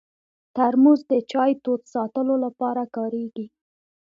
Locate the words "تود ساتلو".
1.63-2.35